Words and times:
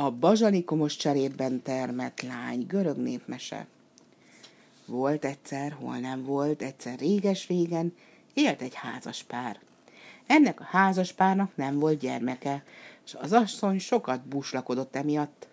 A 0.00 0.10
bazsalikomos 0.10 0.96
cserében 0.96 1.62
termett 1.62 2.20
lány, 2.20 2.66
görög 2.66 2.96
népmese. 2.96 3.66
Volt 4.86 5.24
egyszer, 5.24 5.72
hol 5.72 5.96
nem 5.96 6.24
volt, 6.24 6.62
egyszer 6.62 6.98
réges-régen, 6.98 7.94
élt 8.34 8.62
egy 8.62 8.74
házas 8.74 9.22
pár. 9.22 9.60
Ennek 10.26 10.60
a 10.60 10.64
házas 10.64 11.12
párnak 11.12 11.56
nem 11.56 11.78
volt 11.78 11.98
gyermeke, 11.98 12.64
és 13.04 13.14
az 13.14 13.32
asszony 13.32 13.78
sokat 13.78 14.20
búslakodott 14.20 14.96
emiatt. 14.96 15.48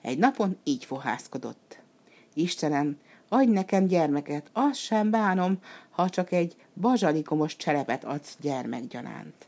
Egy 0.00 0.18
napon 0.18 0.56
így 0.64 0.84
fohászkodott. 0.84 1.78
Istenem, 2.34 2.98
adj 3.28 3.50
nekem 3.50 3.86
gyermeket, 3.86 4.50
azt 4.52 4.80
sem 4.80 5.10
bánom, 5.10 5.58
ha 5.90 6.08
csak 6.08 6.32
egy 6.32 6.56
bazsalikomos 6.74 7.56
cserepet 7.56 8.04
adsz 8.04 8.36
gyermekgyanánt. 8.40 9.46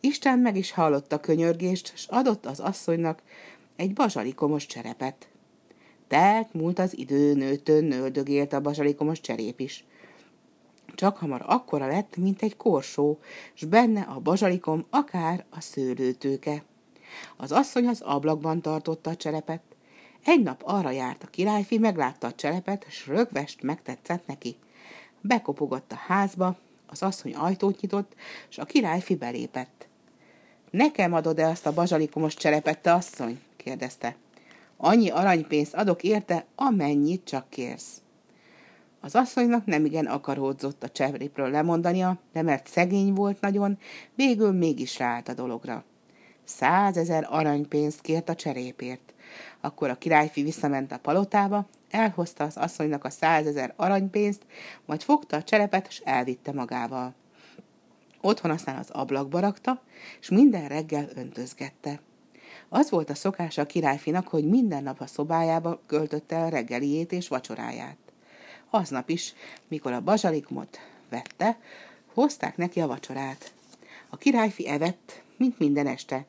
Isten 0.00 0.38
meg 0.38 0.56
is 0.56 0.72
hallotta 0.72 1.20
könyörgést, 1.20 1.92
s 1.96 2.06
adott 2.08 2.46
az 2.46 2.60
asszonynak 2.60 3.22
egy 3.76 3.92
bazsalikomos 3.92 4.66
cserepet. 4.66 5.28
Telt 6.08 6.54
múlt 6.54 6.78
az 6.78 6.98
idő, 6.98 7.34
nőtön 7.34 7.84
nöldögélt 7.84 8.52
a 8.52 8.60
bazsalikomos 8.60 9.20
cserép 9.20 9.60
is. 9.60 9.84
Csak 10.94 11.16
hamar 11.16 11.42
akkora 11.46 11.86
lett, 11.86 12.16
mint 12.16 12.42
egy 12.42 12.56
korsó, 12.56 13.18
s 13.54 13.64
benne 13.64 14.00
a 14.00 14.20
bazsalikom 14.20 14.86
akár 14.90 15.44
a 15.50 15.60
szőlőtőke. 15.60 16.64
Az 17.36 17.52
asszony 17.52 17.86
az 17.86 18.00
ablakban 18.00 18.62
tartotta 18.62 19.10
a 19.10 19.16
cserepet. 19.16 19.62
Egy 20.24 20.42
nap 20.42 20.62
arra 20.64 20.90
járt 20.90 21.22
a 21.22 21.26
királyfi, 21.26 21.78
meglátta 21.78 22.26
a 22.26 22.34
cserepet, 22.34 22.86
s 22.88 23.06
rögvest 23.06 23.62
megtetszett 23.62 24.26
neki. 24.26 24.56
Bekopogott 25.20 25.92
a 25.92 26.00
házba, 26.06 26.56
az 26.86 27.02
asszony 27.02 27.34
ajtót 27.34 27.80
nyitott, 27.80 28.14
s 28.48 28.58
a 28.58 28.64
királyfi 28.64 29.14
belépett. 29.14 29.88
Nekem 30.70 31.12
adod-e 31.12 31.46
azt 31.46 31.66
a 31.66 31.72
bazsalikomos 31.72 32.34
cserepet, 32.34 32.78
te 32.78 32.92
asszony? 32.92 33.40
kérdezte. 33.56 34.16
Annyi 34.76 35.10
aranypénzt 35.10 35.74
adok 35.74 36.02
érte, 36.02 36.44
amennyit 36.54 37.24
csak 37.24 37.50
kérsz. 37.50 38.00
Az 39.00 39.14
asszonynak 39.14 39.66
nem 39.66 39.84
igen 39.84 40.06
akaródzott 40.06 40.82
a 40.82 40.88
cserépről 40.88 41.50
lemondania, 41.50 42.18
de 42.32 42.42
mert 42.42 42.68
szegény 42.68 43.12
volt 43.12 43.40
nagyon, 43.40 43.78
végül 44.14 44.52
mégis 44.52 44.98
ráállt 44.98 45.28
a 45.28 45.34
dologra. 45.34 45.84
Százezer 46.44 47.26
aranypénzt 47.30 48.00
kért 48.00 48.28
a 48.28 48.34
cserépért. 48.34 49.14
Akkor 49.60 49.90
a 49.90 49.98
királyfi 49.98 50.42
visszament 50.42 50.92
a 50.92 50.98
palotába, 50.98 51.66
elhozta 51.96 52.44
az 52.44 52.56
asszonynak 52.56 53.04
a 53.04 53.10
százezer 53.10 53.72
aranypénzt, 53.76 54.42
majd 54.84 55.02
fogta 55.02 55.36
a 55.36 55.42
cserepet, 55.42 55.86
és 55.88 56.02
elvitte 56.04 56.52
magával. 56.52 57.14
Otthon 58.20 58.50
aztán 58.50 58.76
az 58.76 58.90
ablakba 58.90 59.40
rakta, 59.40 59.82
és 60.20 60.28
minden 60.28 60.68
reggel 60.68 61.08
öntözgette. 61.14 62.00
Az 62.68 62.90
volt 62.90 63.10
a 63.10 63.14
szokása 63.14 63.62
a 63.62 63.66
királyfinak, 63.66 64.28
hogy 64.28 64.48
minden 64.48 64.82
nap 64.82 65.00
a 65.00 65.06
szobájába 65.06 65.80
költötte 65.86 66.42
a 66.42 66.48
reggeliét 66.48 67.12
és 67.12 67.28
vacsoráját. 67.28 67.96
Aznap 68.70 69.08
is, 69.08 69.34
mikor 69.68 69.92
a 69.92 70.00
bazsalikumot 70.00 70.78
vette, 71.08 71.58
hozták 72.14 72.56
neki 72.56 72.80
a 72.80 72.86
vacsorát. 72.86 73.52
A 74.08 74.16
királyfi 74.16 74.68
evett, 74.68 75.22
mint 75.36 75.58
minden 75.58 75.86
este, 75.86 76.26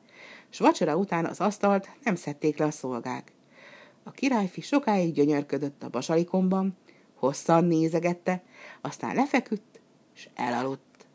s 0.50 0.58
vacsora 0.58 0.96
után 0.96 1.24
az 1.24 1.40
asztalt 1.40 1.88
nem 2.02 2.14
szedték 2.14 2.58
le 2.58 2.64
a 2.64 2.70
szolgák. 2.70 3.32
A 4.08 4.10
királyfi 4.10 4.60
sokáig 4.60 5.12
gyönyörködött 5.12 5.82
a 5.82 5.88
basalikomban, 5.88 6.76
hosszan 7.14 7.64
nézegette, 7.64 8.42
aztán 8.80 9.14
lefeküdt, 9.14 9.80
és 10.14 10.28
elaludt. 10.34 11.06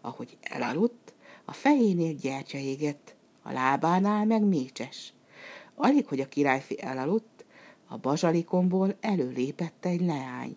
Ahogy 0.00 0.36
elaludt, 0.40 1.14
a 1.44 1.52
fejénél 1.52 2.12
gyertya 2.14 2.58
égett, 2.58 3.14
a 3.42 3.52
lábánál 3.52 4.24
meg 4.24 4.42
mécses. 4.42 5.12
Alig, 5.74 6.06
hogy 6.06 6.20
a 6.20 6.28
királyfi 6.28 6.82
elaludt, 6.82 7.44
a 7.88 7.96
bazsalikomból 7.96 8.96
előlépett 9.00 9.84
egy 9.84 10.00
leány. 10.00 10.56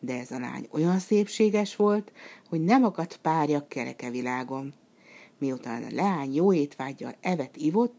De 0.00 0.18
ez 0.18 0.30
a 0.30 0.38
lány 0.38 0.68
olyan 0.70 0.98
szépséges 0.98 1.76
volt, 1.76 2.12
hogy 2.48 2.60
nem 2.60 2.84
akadt 2.84 3.16
párja 3.16 3.66
kereke 3.68 4.10
világon. 4.10 4.74
Miután 5.38 5.82
a 5.82 5.94
leány 5.94 6.34
jó 6.34 6.52
étvágyjal 6.52 7.14
evet 7.20 7.56
ivott, 7.56 7.97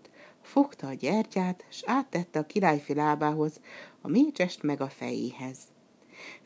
fogta 0.49 0.87
a 0.87 0.93
gyertyát, 0.93 1.65
s 1.69 1.83
áttette 1.85 2.39
a 2.39 2.45
királyfi 2.45 2.93
lábához, 2.93 3.59
a 4.01 4.07
mécsest 4.07 4.63
meg 4.63 4.81
a 4.81 4.87
fejéhez. 4.87 5.57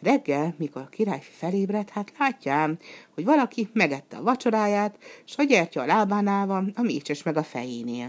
Reggel, 0.02 0.56
mikor 0.58 0.82
a 0.82 0.88
királyfi 0.90 1.32
felébredt, 1.32 1.90
hát 1.90 2.14
látjám, 2.20 2.78
hogy 3.14 3.26
valaki 3.26 3.70
megette 3.74 4.18
a 4.18 4.24
vacsoráját, 4.24 4.98
s 5.26 5.38
a 5.38 5.44
gyertya 5.44 5.82
a 5.82 5.86
lábánál 5.86 6.48
van, 6.48 6.72
a 6.76 6.82
mécses 6.82 7.24
meg 7.24 7.38
a 7.38 7.44
fejénél. 7.44 8.08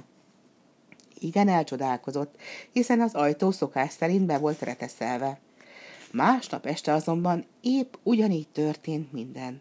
Igen 1.19 1.49
elcsodálkozott, 1.49 2.35
hiszen 2.73 3.01
az 3.01 3.15
ajtó 3.15 3.51
szokás 3.51 3.93
szerint 3.93 4.27
be 4.27 4.39
volt 4.39 4.63
reteszelve. 4.63 5.41
Másnap 6.13 6.67
este 6.67 6.93
azonban 6.93 7.45
épp 7.61 7.95
ugyanígy 8.03 8.49
történt 8.49 9.13
minden. 9.13 9.61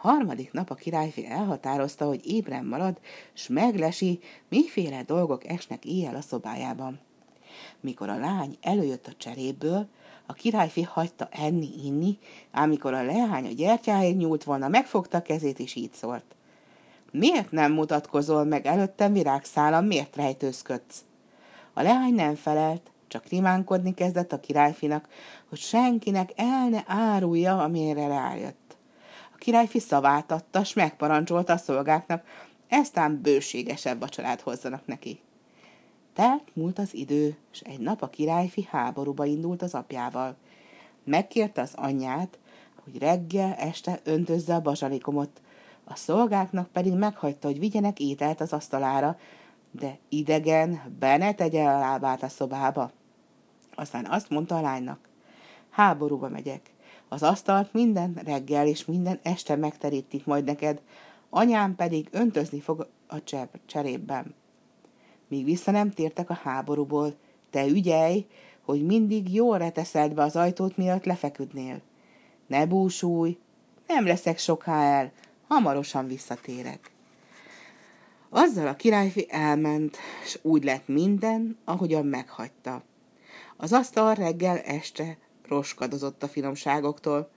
Harmadik 0.00 0.52
nap 0.52 0.70
a 0.70 0.74
királyfi 0.74 1.26
elhatározta, 1.26 2.06
hogy 2.06 2.26
ébren 2.26 2.64
marad, 2.64 3.00
s 3.32 3.48
meglesi, 3.48 4.20
miféle 4.48 5.02
dolgok 5.02 5.46
esnek 5.46 5.84
éjjel 5.84 6.14
a 6.14 6.20
szobájában. 6.20 7.00
Mikor 7.80 8.08
a 8.08 8.18
lány 8.18 8.56
előjött 8.60 9.06
a 9.06 9.12
cseréből, 9.16 9.86
a 10.26 10.32
királyfi 10.32 10.82
hagyta 10.82 11.28
enni-inni, 11.30 12.18
amikor 12.52 12.94
a 12.94 13.02
leány 13.02 13.46
a 13.46 13.52
gyertyáért 13.52 14.16
nyúlt 14.16 14.44
volna, 14.44 14.68
megfogta 14.68 15.22
kezét, 15.22 15.58
és 15.58 15.74
így 15.74 15.92
szólt. 15.92 16.24
Miért 17.12 17.50
nem 17.50 17.72
mutatkozol 17.72 18.44
meg 18.44 18.66
előttem 18.66 19.12
virágszálam, 19.12 19.86
miért 19.86 20.16
rejtőzködsz? 20.16 21.04
A 21.72 21.82
leány 21.82 22.14
nem 22.14 22.34
felelt, 22.34 22.90
csak 23.08 23.28
rimánkodni 23.28 23.94
kezdett 23.94 24.32
a 24.32 24.40
királyfinak, 24.40 25.08
hogy 25.48 25.58
senkinek 25.58 26.30
el 26.36 26.68
ne 26.68 26.82
árulja, 26.86 27.62
amire 27.62 28.06
rájött. 28.06 28.59
Királyfi 29.40 29.78
szavát 29.78 30.32
adta, 30.32 30.64
s 30.64 30.72
megparancsolta 30.72 31.52
a 31.52 31.56
szolgáknak, 31.56 32.24
eztán 32.68 33.20
bőségesebb 33.22 34.00
vacsorát 34.00 34.40
hozzanak 34.40 34.86
neki. 34.86 35.20
Telt 36.14 36.54
múlt 36.54 36.78
az 36.78 36.94
idő, 36.94 37.36
és 37.52 37.60
egy 37.60 37.78
nap 37.78 38.02
a 38.02 38.08
királyfi 38.08 38.68
háborúba 38.70 39.24
indult 39.24 39.62
az 39.62 39.74
apjával. 39.74 40.36
Megkérte 41.04 41.60
az 41.60 41.72
anyját, 41.74 42.38
hogy 42.84 42.98
reggel 42.98 43.52
este 43.52 44.00
öntözze 44.04 44.54
a 44.54 44.60
bazsalikomot, 44.60 45.40
a 45.84 45.96
szolgáknak 45.96 46.68
pedig 46.68 46.92
meghagyta, 46.92 47.46
hogy 47.48 47.58
vigyenek 47.58 48.00
ételt 48.00 48.40
az 48.40 48.52
asztalára, 48.52 49.18
de 49.70 49.98
idegen 50.08 50.96
be 50.98 51.16
ne 51.16 51.34
tegye 51.34 51.64
a 51.64 51.78
lábát 51.78 52.22
a 52.22 52.28
szobába. 52.28 52.90
Aztán 53.74 54.06
azt 54.06 54.30
mondta 54.30 54.56
a 54.56 54.60
lánynak, 54.60 55.08
háborúba 55.70 56.28
megyek, 56.28 56.70
az 57.10 57.22
asztalt 57.22 57.72
minden 57.72 58.20
reggel 58.24 58.66
és 58.66 58.84
minden 58.84 59.18
este 59.22 59.56
megterítik 59.56 60.26
majd 60.26 60.44
neked, 60.44 60.80
anyám 61.30 61.76
pedig 61.76 62.08
öntözni 62.10 62.60
fog 62.60 62.88
a 63.06 63.16
cserépben 63.66 64.34
míg 65.30 65.44
vissza 65.44 65.70
nem 65.70 65.90
tértek 65.90 66.30
a 66.30 66.38
háborúból. 66.42 67.14
Te 67.50 67.66
ügyelj, 67.66 68.26
hogy 68.64 68.86
mindig 68.86 69.34
jól 69.34 69.58
reteszed 69.58 70.14
be 70.14 70.22
az 70.22 70.36
ajtót, 70.36 70.76
miatt 70.76 71.04
lefeküdnél. 71.04 71.80
Ne 72.46 72.66
búsulj, 72.66 73.38
nem 73.86 74.06
leszek 74.06 74.38
soká 74.38 74.82
el, 74.82 75.12
hamarosan 75.48 76.06
visszatérek. 76.06 76.90
Azzal 78.28 78.66
a 78.66 78.76
királyfi 78.76 79.26
elment, 79.28 79.96
és 80.24 80.38
úgy 80.42 80.64
lett 80.64 80.88
minden, 80.88 81.58
ahogyan 81.64 82.06
meghagyta. 82.06 82.82
Az 83.56 83.72
asztal 83.72 84.14
reggel 84.14 84.58
este 84.58 85.18
roskadozott 85.50 86.22
a 86.22 86.28
finomságoktól. 86.28 87.30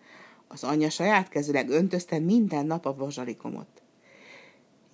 Az 0.48 0.64
anyja 0.64 0.90
saját 0.90 1.30
kezüleg 1.30 1.70
öntözte 1.70 2.20
minden 2.20 2.66
nap 2.66 2.86
a 2.86 2.94
bazsalikomot 2.94 3.84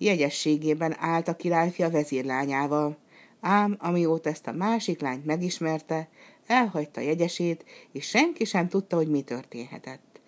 jegyességében 0.00 0.96
állt 0.98 1.28
a 1.28 1.36
királyfi 1.36 1.82
a 1.82 1.90
vezírlányával, 1.90 2.96
ám 3.40 3.76
amióta 3.78 4.28
ezt 4.28 4.46
a 4.46 4.52
másik 4.52 5.00
lányt 5.00 5.24
megismerte, 5.24 6.08
elhagyta 6.46 7.00
jegyesét, 7.00 7.64
és 7.92 8.06
senki 8.06 8.44
sem 8.44 8.68
tudta, 8.68 8.96
hogy 8.96 9.08
mi 9.08 9.22
történhetett. 9.22 10.20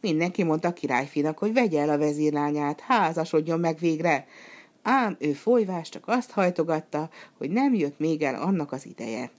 Mindenki 0.00 0.42
mondta 0.42 0.68
a 0.68 0.72
királyfinak, 0.72 1.38
hogy 1.38 1.52
vegye 1.52 1.80
el 1.80 1.88
a 1.88 1.98
vezírlányát, 1.98 2.80
házasodjon 2.80 3.60
meg 3.60 3.78
végre, 3.78 4.26
ám 4.82 5.16
ő 5.18 5.32
folyvás 5.32 5.88
csak 5.88 6.02
azt 6.06 6.30
hajtogatta, 6.30 7.10
hogy 7.38 7.50
nem 7.50 7.74
jött 7.74 7.98
még 7.98 8.22
el 8.22 8.34
annak 8.34 8.72
az 8.72 8.86
ideje. 8.86 9.30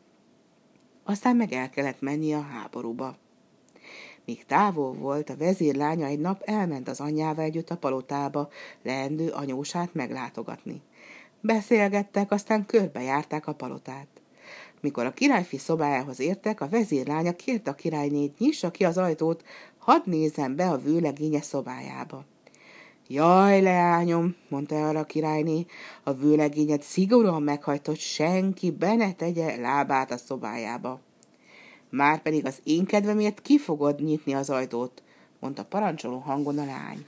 Aztán 1.07 1.35
meg 1.35 1.51
el 1.51 1.69
kellett 1.69 2.01
menni 2.01 2.33
a 2.33 2.41
háborúba. 2.41 3.17
Míg 4.25 4.45
távol 4.45 4.93
volt, 4.93 5.29
a 5.29 5.37
vezérlánya 5.37 6.05
egy 6.05 6.19
nap 6.19 6.41
elment 6.45 6.87
az 6.87 6.99
anyjával 6.99 7.43
együtt 7.43 7.69
a 7.69 7.77
palotába, 7.77 8.49
leendő 8.83 9.29
anyósát 9.29 9.93
meglátogatni. 9.93 10.81
Beszélgettek, 11.41 12.31
aztán 12.31 12.65
körbejárták 12.65 13.47
a 13.47 13.53
palotát. 13.53 14.07
Mikor 14.81 15.05
a 15.05 15.13
királyfi 15.13 15.57
szobájához 15.57 16.19
értek, 16.19 16.61
a 16.61 16.69
vezérlánya 16.69 17.35
kérte 17.35 17.71
a 17.71 17.75
királynét, 17.75 18.39
nyissa 18.39 18.71
ki 18.71 18.85
az 18.85 18.97
ajtót, 18.97 19.43
hadd 19.77 20.01
nézzen 20.03 20.55
be 20.55 20.69
a 20.69 20.77
vőlegénye 20.77 21.41
szobájába. 21.41 22.25
Jaj, 23.07 23.61
leányom, 23.61 24.35
mondta 24.47 24.75
el 24.75 24.95
a 24.95 25.03
királyné, 25.03 25.65
a 26.03 26.13
vőlegényet 26.13 26.81
szigorúan 26.81 27.41
meghajtott, 27.41 27.97
senki 27.97 28.71
be 28.71 28.95
ne 28.95 29.13
tegye 29.13 29.55
lábát 29.55 30.11
a 30.11 30.17
szobájába. 30.17 30.99
Már 31.89 32.21
pedig 32.21 32.45
az 32.45 32.59
én 32.63 32.85
kedvemért 32.85 33.41
ki 33.41 33.57
fogod 33.57 34.01
nyitni 34.01 34.33
az 34.33 34.49
ajtót, 34.49 35.03
mondta 35.39 35.65
parancsoló 35.65 36.17
hangon 36.17 36.57
a 36.57 36.65
lány. 36.65 37.05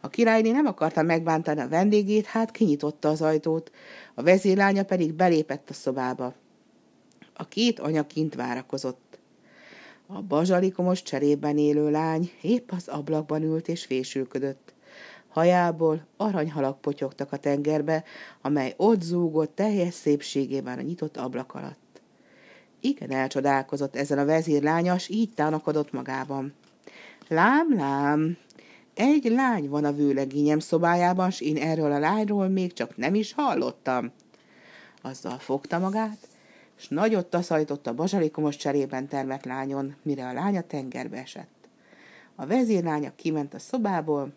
A 0.00 0.08
királyné 0.08 0.50
nem 0.50 0.66
akarta 0.66 1.02
megbántani 1.02 1.60
a 1.60 1.68
vendégét, 1.68 2.26
hát 2.26 2.50
kinyitotta 2.50 3.08
az 3.08 3.22
ajtót, 3.22 3.70
a 4.14 4.22
vezérlánya 4.22 4.84
pedig 4.84 5.12
belépett 5.12 5.70
a 5.70 5.74
szobába. 5.74 6.34
A 7.34 7.48
két 7.48 7.80
anya 7.80 8.06
kint 8.06 8.34
várakozott. 8.34 9.18
A 10.06 10.22
bazsalikomos 10.22 11.02
cserében 11.02 11.58
élő 11.58 11.90
lány 11.90 12.30
épp 12.40 12.70
az 12.70 12.88
ablakban 12.88 13.42
ült 13.42 13.68
és 13.68 13.84
fésülködött. 13.84 14.74
Hajából 15.36 16.06
aranyhalak 16.16 16.80
potyogtak 16.80 17.32
a 17.32 17.36
tengerbe, 17.36 18.04
amely 18.42 18.74
ott 18.76 19.00
zúgott 19.00 19.54
teljes 19.54 19.94
szépségében 19.94 20.78
a 20.78 20.82
nyitott 20.82 21.16
ablak 21.16 21.54
alatt. 21.54 22.00
Igen 22.80 23.10
elcsodálkozott 23.10 23.96
ezen 23.96 24.18
a 24.18 24.24
vezérlánya, 24.24 24.98
s 24.98 25.08
így 25.08 25.30
tánakodott 25.34 25.92
magában. 25.92 26.54
Lám, 27.28 27.74
lám, 27.74 28.36
egy 28.94 29.24
lány 29.24 29.68
van 29.68 29.84
a 29.84 29.92
vőlegényem 29.92 30.58
szobájában, 30.58 31.30
s 31.30 31.40
én 31.40 31.56
erről 31.56 31.92
a 31.92 31.98
lányról 31.98 32.48
még 32.48 32.72
csak 32.72 32.96
nem 32.96 33.14
is 33.14 33.32
hallottam. 33.32 34.12
Azzal 35.02 35.38
fogta 35.38 35.78
magát, 35.78 36.28
s 36.76 36.88
nagyot 36.88 37.26
taszajtott 37.26 37.86
a 37.86 37.94
bazsalikomos 37.94 38.56
cserében 38.56 39.08
termett 39.08 39.44
lányon, 39.44 39.94
mire 40.02 40.28
a 40.28 40.32
lánya 40.32 40.62
tengerbe 40.62 41.16
esett. 41.16 41.68
A 42.34 42.46
vezérlánya 42.46 43.12
kiment 43.16 43.54
a 43.54 43.58
szobából, 43.58 44.32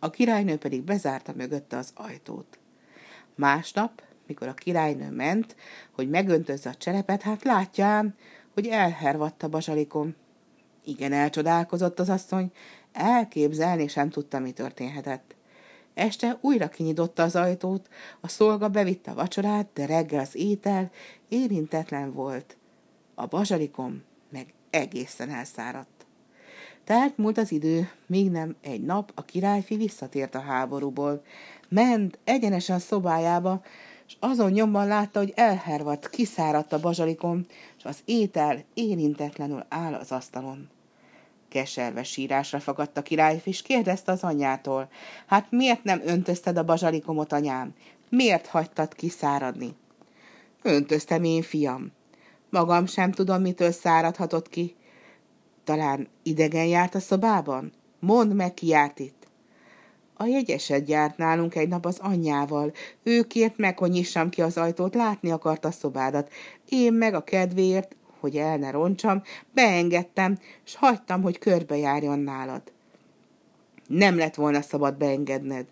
a 0.00 0.10
királynő 0.10 0.56
pedig 0.56 0.82
bezárta 0.82 1.32
mögötte 1.36 1.76
az 1.76 1.92
ajtót. 1.94 2.58
Másnap, 3.34 4.02
mikor 4.26 4.48
a 4.48 4.54
királynő 4.54 5.10
ment, 5.10 5.56
hogy 5.92 6.08
megöntözze 6.10 6.70
a 6.70 6.74
cserepet, 6.74 7.22
hát 7.22 7.42
látja 7.42 7.86
ám, 7.86 8.14
hogy 8.54 8.66
elhervadt 8.66 9.42
a 9.42 9.48
bazsalikom. 9.48 10.14
Igen, 10.84 11.12
elcsodálkozott 11.12 11.98
az 12.00 12.08
asszony, 12.08 12.52
elképzelni 12.92 13.88
sem 13.88 14.10
tudta, 14.10 14.38
mi 14.38 14.50
történhetett. 14.50 15.34
Este 15.94 16.38
újra 16.40 16.68
kinyitotta 16.68 17.22
az 17.22 17.36
ajtót, 17.36 17.88
a 18.20 18.28
szolga 18.28 18.68
bevitte 18.68 19.10
a 19.10 19.14
vacsorát, 19.14 19.68
de 19.74 19.86
reggel 19.86 20.20
az 20.20 20.36
étel 20.36 20.90
érintetlen 21.28 22.12
volt. 22.12 22.56
A 23.14 23.26
bazsalikom 23.26 24.02
meg 24.30 24.54
egészen 24.70 25.30
elszáradt. 25.30 25.99
Tehát 26.84 27.16
múlt 27.16 27.38
az 27.38 27.52
idő, 27.52 27.90
míg 28.06 28.30
nem 28.30 28.56
egy 28.60 28.82
nap 28.82 29.12
a 29.14 29.24
királyfi 29.24 29.76
visszatért 29.76 30.34
a 30.34 30.40
háborúból. 30.40 31.22
Ment 31.68 32.18
egyenesen 32.24 32.76
a 32.76 32.78
szobájába, 32.78 33.62
és 34.06 34.16
azon 34.20 34.50
nyomban 34.50 34.86
látta, 34.86 35.18
hogy 35.18 35.32
elhervadt, 35.36 36.10
kiszáradt 36.10 36.72
a 36.72 36.80
bazsalikom, 36.80 37.46
és 37.78 37.84
az 37.84 37.98
étel 38.04 38.64
érintetlenül 38.74 39.64
áll 39.68 39.94
az 39.94 40.12
asztalon. 40.12 40.68
Keserve 41.48 42.02
sírásra 42.02 42.60
fagadt 42.60 42.96
a 42.96 43.02
királyfi, 43.02 43.48
és 43.48 43.62
kérdezte 43.62 44.12
az 44.12 44.22
anyjától, 44.22 44.88
hát 45.26 45.50
miért 45.50 45.84
nem 45.84 46.00
öntözted 46.04 46.56
a 46.56 46.64
bazsalikomot, 46.64 47.32
anyám? 47.32 47.74
Miért 48.08 48.46
hagytad 48.46 48.94
kiszáradni? 48.94 49.74
Öntöztem 50.62 51.24
én, 51.24 51.42
fiam. 51.42 51.92
Magam 52.50 52.86
sem 52.86 53.10
tudom, 53.10 53.40
mitől 53.40 53.70
száradhatott 53.70 54.48
ki. 54.48 54.76
Talán 55.64 56.08
idegen 56.22 56.66
járt 56.66 56.94
a 56.94 57.00
szobában? 57.00 57.72
Mondd 57.98 58.32
meg, 58.32 58.54
ki 58.54 58.66
járt 58.66 58.98
itt. 58.98 59.28
A 60.14 60.24
jegyeset 60.24 60.88
járt 60.88 61.16
nálunk 61.16 61.54
egy 61.54 61.68
nap 61.68 61.86
az 61.86 61.98
anyjával. 61.98 62.72
Ő 63.02 63.22
kért 63.22 63.56
meg, 63.56 63.78
hogy 63.78 63.90
nyissam 63.90 64.28
ki 64.28 64.42
az 64.42 64.56
ajtót, 64.56 64.94
látni 64.94 65.30
akarta 65.30 65.68
a 65.68 65.70
szobádat. 65.70 66.32
Én 66.68 66.92
meg 66.92 67.14
a 67.14 67.24
kedvéért, 67.24 67.96
hogy 68.20 68.36
el 68.36 68.56
ne 68.56 68.70
roncsam, 68.70 69.22
beengedtem, 69.54 70.38
s 70.64 70.74
hagytam, 70.74 71.22
hogy 71.22 71.38
körbejárjon 71.38 72.18
nálad. 72.18 72.62
Nem 73.86 74.16
lett 74.16 74.34
volna 74.34 74.62
szabad 74.62 74.96
beengedned. 74.96 75.66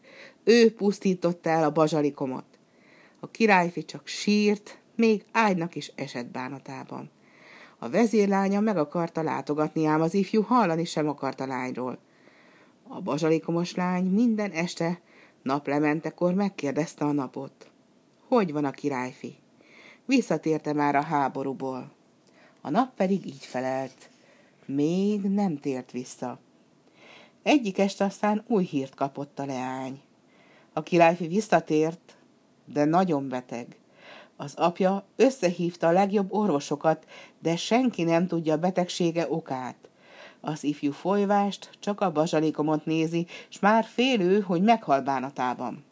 Ő 0.44 0.75
pusztította 0.75 1.50
el 1.50 1.64
a 1.64 1.73
bazsalikomat. 1.73 2.44
A 3.20 3.31
királyfi 3.31 3.85
csak 3.85 4.06
sírt, 4.06 4.79
még 4.94 5.25
ágynak 5.32 5.75
is 5.75 5.93
esett 5.94 6.26
bánatában. 6.26 7.11
A 7.79 7.89
vezérlánya 7.89 8.61
meg 8.61 8.77
akarta 8.77 9.23
látogatni, 9.23 9.85
ám 9.85 10.01
az 10.01 10.15
ifjú 10.15 10.43
hallani 10.43 10.85
sem 10.85 11.09
akart 11.09 11.41
a 11.41 11.47
lányról. 11.47 11.99
A 12.89 13.01
bazsalikomos 13.01 13.75
lány 13.75 14.05
minden 14.05 14.51
este 14.51 15.01
naplementekor 15.43 16.35
megkérdezte 16.35 17.05
a 17.05 17.13
napot. 17.13 17.71
Hogy 18.29 18.53
van 18.53 18.65
a 18.65 18.71
királyfi? 18.71 19.37
Visszatérte 20.05 20.73
már 20.73 20.95
a 20.95 21.03
háborúból. 21.03 21.93
A 22.61 22.71
nap 22.71 22.95
pedig 22.95 23.27
így 23.27 23.45
felelt. 23.45 24.11
Még 24.65 25.21
nem 25.21 25.59
tért 25.59 25.91
vissza. 25.91 26.39
Egyik 27.43 27.79
este 27.79 28.05
aztán 28.05 28.45
új 28.47 28.65
hírt 28.65 28.95
kapott 28.95 29.39
a 29.39 29.47
leány. 29.47 30.01
A 30.73 30.83
királyfi 30.83 31.27
visszatért, 31.27 32.17
de 32.65 32.85
nagyon 32.85 33.29
beteg. 33.29 33.77
Az 34.40 34.55
apja 34.56 35.05
összehívta 35.17 35.87
a 35.87 35.93
legjobb 35.93 36.32
orvosokat, 36.32 37.06
de 37.43 37.56
senki 37.56 38.02
nem 38.02 38.26
tudja 38.26 38.52
a 38.52 38.58
betegsége 38.58 39.26
okát. 39.31 39.76
Az 40.40 40.64
ifjú 40.64 40.93
folyvást 40.93 41.70
csak 41.81 42.00
a 42.00 42.12
bazsalikomot 42.12 42.85
nézi, 42.85 43.26
s 43.49 43.58
már 43.58 43.85
félő, 43.85 44.40
hogy 44.40 44.62
meghal 44.62 45.00
bánatában. 45.00 45.85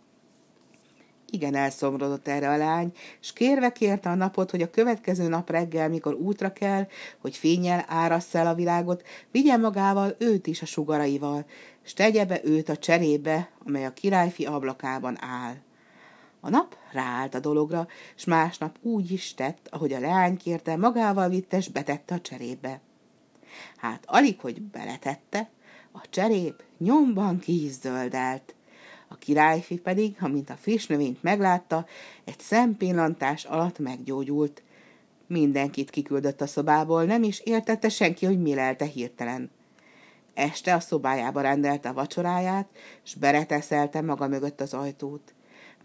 Igen 1.31 1.55
elszomrodott 1.55 2.29
erre 2.29 2.51
a 2.51 2.57
lány, 2.57 2.93
és 3.21 3.33
kérve 3.33 3.73
kérte 3.73 4.09
a 4.09 4.15
napot, 4.15 4.51
hogy 4.51 4.63
a 4.63 4.71
következő 4.71 5.29
nap 5.29 5.51
reggel, 5.51 5.89
mikor 5.89 6.15
útra 6.15 6.53
kell, 6.53 6.87
hogy 7.19 7.37
fényel 7.37 7.85
árasz 7.89 8.35
el 8.35 8.47
a 8.47 8.55
világot, 8.55 9.03
vigye 9.31 9.57
magával 9.57 10.15
őt 10.19 10.47
is 10.47 10.63
a 10.63 10.67
sugaraival, 10.67 11.45
és 11.85 11.93
tegye 11.93 12.25
be 12.25 12.41
őt 12.45 12.69
a 12.69 12.77
cserébe, 12.77 13.51
amely 13.65 13.85
a 13.85 13.93
királyfi 13.93 14.45
ablakában 14.45 15.17
áll. 15.21 15.66
A 16.41 16.51
nap 16.51 16.77
ráállt 16.93 17.35
a 17.35 17.41
dologra, 17.41 17.87
s 18.15 18.25
másnap 18.25 18.79
úgy 18.83 19.11
is 19.11 19.35
tett, 19.35 19.69
ahogy 19.71 19.93
a 19.93 20.01
leány 20.01 20.37
kérte, 20.37 20.77
magával 20.77 21.29
vitte, 21.29 21.57
és 21.57 21.69
betette 21.69 22.15
a 22.15 22.21
cserébe. 22.21 22.81
Hát 23.77 24.05
alig, 24.07 24.41
hogy 24.41 24.63
beletette, 24.63 25.51
a 25.93 26.01
cserép 26.11 26.63
nyomban 26.79 27.39
ki 27.39 27.65
is 27.65 27.73
zöldelt. 27.73 28.55
A 29.09 29.17
királyfi 29.17 29.79
pedig, 29.79 30.17
amint 30.21 30.51
a 30.51 30.57
friss 30.57 30.87
növényt 30.87 31.23
meglátta, 31.23 31.87
egy 32.25 32.41
szempillantás 32.41 33.45
alatt 33.45 33.79
meggyógyult. 33.79 34.63
Mindenkit 35.27 35.91
kiküldött 35.91 36.41
a 36.41 36.47
szobából, 36.47 37.05
nem 37.05 37.23
is 37.23 37.41
értette 37.41 37.89
senki, 37.89 38.27
hogy 38.27 38.41
mi 38.41 38.55
lelte 38.55 38.85
hirtelen. 38.85 39.51
Este 40.35 40.75
a 40.75 40.81
szobájába 40.81 41.41
rendelte 41.41 41.89
a 41.89 41.93
vacsoráját, 41.93 42.69
s 43.03 43.15
bereteszelte 43.15 44.01
maga 44.01 44.29
mögött 44.29 44.61
az 44.61 44.75
ajtót. 44.75 45.35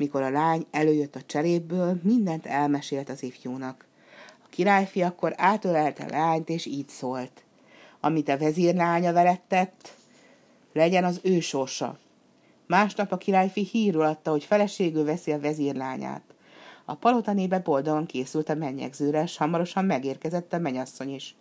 Mikor 0.01 0.22
a 0.22 0.29
lány 0.29 0.65
előjött 0.72 1.15
a 1.15 1.22
cseréből, 1.25 2.00
mindent 2.03 2.46
elmesélt 2.46 3.10
az 3.10 3.24
ifjúnak. 3.24 3.86
A 4.43 4.48
királyfi 4.50 5.01
akkor 5.01 5.34
átölelte 5.38 6.05
lányt, 6.10 6.50
és 6.50 6.65
így 6.65 6.89
szólt. 6.89 7.43
Amit 8.00 8.29
a 8.29 8.38
vezírlánya 8.38 9.13
veled 9.13 9.39
tett, 9.48 9.96
legyen 10.74 11.03
az 11.03 11.20
ő 11.24 11.39
sorsa. 11.39 11.98
Másnap 12.67 13.12
a 13.12 13.17
királyfi 13.17 13.67
hírul 13.72 14.03
adta, 14.03 14.31
hogy 14.31 14.43
feleségül 14.43 15.03
veszi 15.03 15.31
a 15.31 15.39
vezírlányát. 15.39 16.24
A 16.86 16.96
palotanébe 16.96 17.60
boldogan 17.60 18.05
készült 18.05 18.50
a 18.50 18.55
mennyegzőre, 18.55 19.24
és 19.24 19.38
hamarosan 19.38 19.86
megérkezett 19.86 20.53
a 20.53 20.60
menyasszony 20.60 21.13
is. 21.13 21.36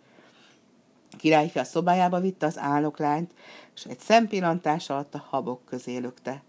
A 1.11 1.15
királyfi 1.17 1.59
a 1.59 1.63
szobájába 1.63 2.19
vitte 2.19 2.45
az 2.45 2.57
álnoklányt, 2.57 3.31
és 3.75 3.83
egy 3.83 3.99
szempillantás 3.99 4.89
alatt 4.89 5.15
a 5.15 5.25
habok 5.29 5.65
közé 5.65 5.97
lökte. 5.97 6.43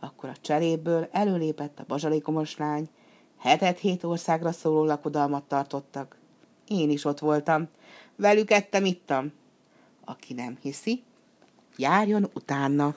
Akkor 0.00 0.28
a 0.28 0.36
cseréből 0.40 1.08
előlépett 1.12 1.78
a 1.78 1.84
bazsalikomos 1.86 2.56
lány, 2.56 2.88
hetet 3.38 3.78
hét 3.78 4.04
országra 4.04 4.52
szóló 4.52 4.84
lakodalmat 4.84 5.42
tartottak. 5.42 6.16
Én 6.68 6.90
is 6.90 7.04
ott 7.04 7.18
voltam, 7.18 7.68
velük 8.16 8.50
ettem, 8.50 8.84
ittam. 8.84 9.32
Aki 10.04 10.34
nem 10.34 10.58
hiszi, 10.60 11.02
járjon 11.76 12.30
utána. 12.34 12.94